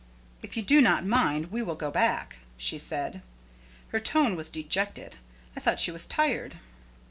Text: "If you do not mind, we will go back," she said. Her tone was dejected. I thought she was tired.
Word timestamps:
"If 0.41 0.57
you 0.57 0.63
do 0.63 0.81
not 0.81 1.05
mind, 1.05 1.51
we 1.51 1.61
will 1.61 1.75
go 1.75 1.91
back," 1.91 2.39
she 2.57 2.79
said. 2.79 3.21
Her 3.89 3.99
tone 3.99 4.35
was 4.35 4.49
dejected. 4.49 5.17
I 5.55 5.59
thought 5.59 5.79
she 5.79 5.91
was 5.91 6.07
tired. 6.07 6.57